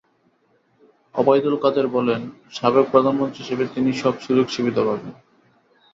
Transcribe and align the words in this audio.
ওবায়দুল 1.15 1.55
কাদের 1.57 1.87
বলেন, 1.87 2.21
সাবেক 2.51 2.85
প্রধানমন্ত্রী 2.91 3.39
হিসেবে 3.43 3.63
তিনি 3.75 3.89
সব 3.93 4.13
সুযোগ 4.19 4.45
সুবিধা 4.49 4.81
পাবেন। 4.85 5.13